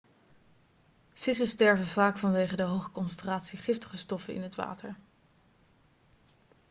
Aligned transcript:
vissen 1.13 1.47
sterven 1.47 1.85
vaak 1.87 2.17
vanwege 2.17 2.55
de 2.55 2.63
hoge 2.63 2.91
concentratie 2.91 3.57
giftige 3.59 3.97
stoffen 3.97 4.33
in 4.33 4.41
het 4.41 4.55
water 4.55 4.95